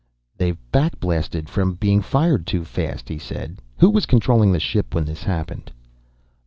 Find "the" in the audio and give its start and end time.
4.51-4.59